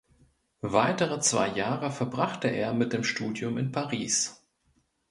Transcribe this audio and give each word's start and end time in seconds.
Weitere 0.65 1.19
zwei 1.19 1.49
Jahre 1.49 1.91
verbrachte 1.91 2.47
er 2.47 2.73
mit 2.73 2.91
dem 2.91 3.03
Studium 3.03 3.59
in 3.59 3.71
Paris. 3.71 4.43